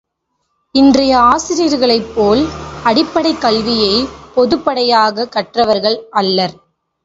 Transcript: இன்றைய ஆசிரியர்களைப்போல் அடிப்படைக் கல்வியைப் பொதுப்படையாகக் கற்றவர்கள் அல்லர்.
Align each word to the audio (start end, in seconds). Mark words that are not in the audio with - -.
இன்றைய 0.75 1.17
ஆசிரியர்களைப்போல் 1.25 2.41
அடிப்படைக் 2.83 3.41
கல்வியைப் 3.41 4.11
பொதுப்படையாகக் 4.35 5.29
கற்றவர்கள் 5.29 5.99
அல்லர். 6.11 6.55